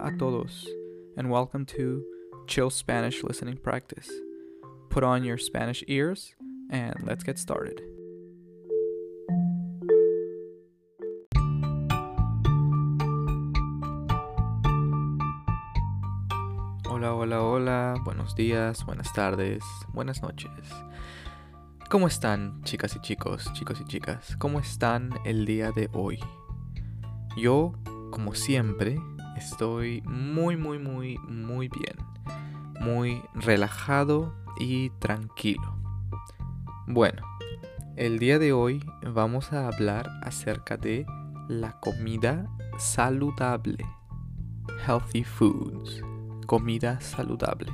[0.00, 0.64] A todos,
[1.16, 2.04] and welcome to
[2.46, 4.08] Chill Spanish Listening Practice.
[4.90, 6.36] Put on your Spanish ears,
[6.70, 7.82] and let's get started.
[16.86, 20.70] Hola, hola, hola, buenos días, buenas tardes, buenas noches.
[21.90, 24.36] ¿Cómo están, chicas y chicos, chicos y chicas?
[24.36, 26.20] ¿Cómo están el día de hoy?
[27.36, 27.72] Yo,
[28.12, 29.00] como siempre,
[29.38, 31.96] estoy muy, muy, muy, muy bien.
[32.80, 35.76] Muy relajado y tranquilo.
[36.86, 37.22] Bueno,
[37.96, 41.06] el día de hoy vamos a hablar acerca de
[41.48, 42.46] la comida
[42.78, 43.84] saludable.
[44.86, 46.02] Healthy foods.
[46.46, 47.70] Comida saludable.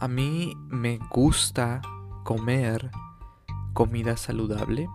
[0.00, 1.82] A mí me gusta
[2.24, 2.90] comer
[3.74, 4.88] comida saludable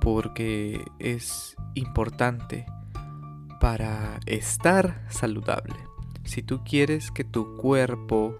[0.00, 2.66] porque es importante
[3.64, 5.74] para estar saludable.
[6.24, 8.38] Si tú quieres que tu cuerpo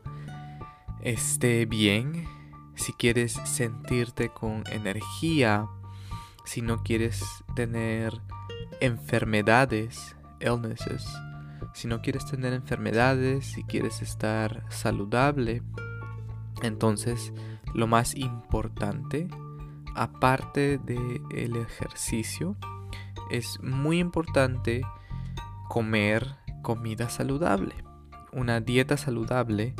[1.00, 2.28] esté bien,
[2.74, 5.66] si quieres sentirte con energía,
[6.44, 7.24] si no quieres
[7.56, 8.12] tener
[8.80, 11.06] enfermedades, illnesses,
[11.72, 15.62] si no quieres tener enfermedades, si quieres estar saludable,
[16.60, 17.32] entonces
[17.74, 19.26] lo más importante
[19.94, 22.56] aparte del ejercicio,
[23.30, 24.82] es muy importante
[25.68, 27.74] comer comida saludable.
[28.32, 29.74] Una dieta saludable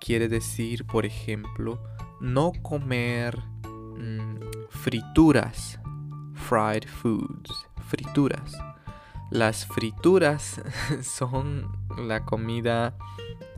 [0.00, 1.82] quiere decir, por ejemplo,
[2.20, 5.80] no comer mm, frituras,
[6.34, 8.58] fried foods, frituras.
[9.30, 10.60] Las frituras
[11.02, 12.96] son la comida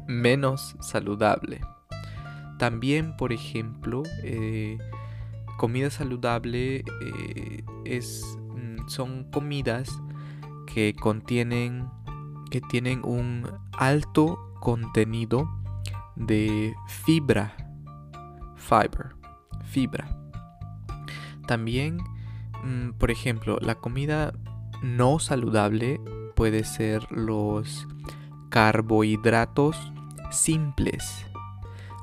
[0.06, 1.60] menos saludable.
[2.58, 4.78] También, por ejemplo, eh,
[5.56, 10.01] comida saludable eh, es, mm, son comidas
[10.72, 11.88] que contienen,
[12.50, 15.48] que tienen un alto contenido
[16.16, 17.56] de fibra,
[18.56, 19.14] fiber,
[19.64, 20.08] fibra.
[21.46, 21.98] También,
[22.64, 24.32] mm, por ejemplo, la comida
[24.82, 26.00] no saludable
[26.36, 27.86] puede ser los
[28.50, 29.92] carbohidratos
[30.30, 31.26] simples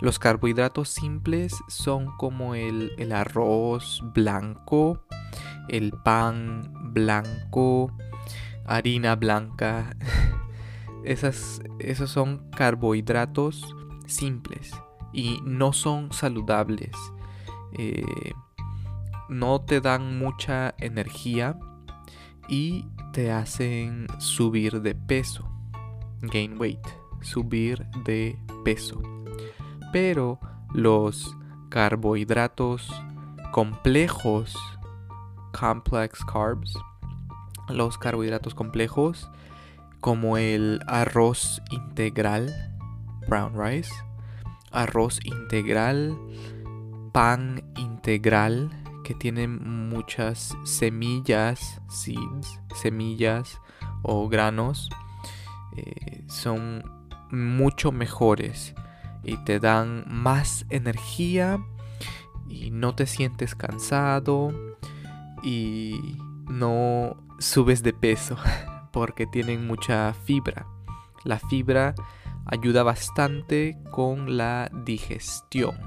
[0.02, 5.04] los carbohidratos simples son como el, arroz blanco,
[5.68, 7.92] el pan blanco,
[8.70, 9.96] harina blanca.
[11.04, 13.76] Esas, esos son carbohidratos
[14.06, 14.72] simples
[15.14, 16.96] y no son saludables.
[17.78, 18.34] Eh,
[19.30, 21.58] no te dan mucha energía
[22.48, 25.50] y te hacen subir de peso.
[26.22, 26.86] Gain weight.
[27.22, 29.02] Subir de peso
[29.92, 30.40] pero
[30.74, 31.36] los
[31.70, 32.90] carbohidratos
[33.52, 34.56] complejos,
[35.58, 36.74] complex carbs,
[37.70, 39.30] los carbohidratos complejos
[40.00, 42.74] como el arroz integral,
[43.28, 43.92] brown rice,
[44.72, 46.18] arroz integral,
[47.12, 48.70] pan integral
[49.04, 53.60] que tienen muchas semillas, seeds, semillas
[54.04, 54.90] o granos,
[55.76, 56.84] eh, son
[57.32, 58.74] mucho mejores
[59.24, 61.60] y te dan más energía
[62.48, 64.52] y no te sientes cansado
[65.44, 66.18] y
[66.50, 68.38] no subes de peso
[68.92, 70.68] porque tienen mucha fibra.
[71.24, 71.96] La fibra
[72.46, 75.78] ayuda bastante con la digestión.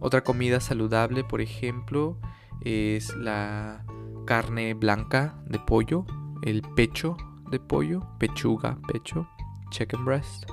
[0.00, 2.18] Otra comida saludable, por ejemplo,
[2.60, 3.84] es la
[4.26, 6.04] carne blanca de pollo,
[6.42, 7.16] el pecho
[7.50, 9.28] de pollo, pechuga, pecho,
[9.70, 10.44] chicken breast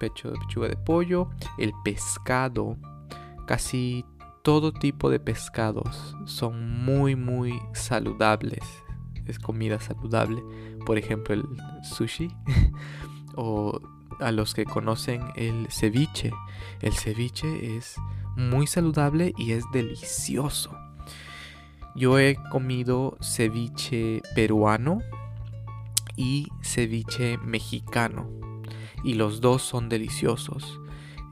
[0.00, 1.28] pecho de pechuga de pollo,
[1.58, 2.76] el pescado,
[3.46, 4.04] casi
[4.42, 8.64] todo tipo de pescados son muy muy saludables.
[9.26, 10.42] Es comida saludable,
[10.86, 11.44] por ejemplo el
[11.84, 12.30] sushi
[13.36, 13.80] o
[14.18, 16.32] a los que conocen el ceviche.
[16.80, 17.96] El ceviche es
[18.36, 20.70] muy saludable y es delicioso.
[21.94, 25.00] Yo he comido ceviche peruano
[26.16, 28.28] y ceviche mexicano
[29.02, 30.80] y los dos son deliciosos.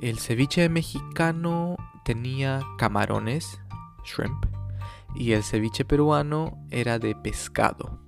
[0.00, 1.76] El ceviche mexicano
[2.08, 3.60] tenía camarones,
[4.02, 4.46] shrimp,
[5.14, 7.98] y el ceviche peruano era de pescado.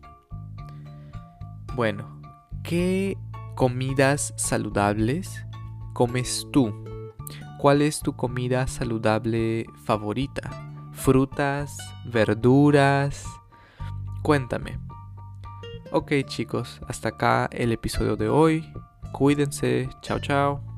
[1.75, 2.23] Bueno,
[2.63, 3.19] ¿qué
[3.57, 5.45] comidas saludables
[5.93, 6.73] comes tú?
[7.59, 10.49] ¿Cuál es tu comida saludable favorita?
[10.93, 11.77] ¿Frutas?
[12.07, 13.27] ¿Verduras?
[14.23, 14.81] Cuéntame.
[15.93, 18.73] Ok chicos, hasta acá el episodio de hoy.
[19.13, 19.91] Cuídense.
[20.01, 20.70] Chao, chao.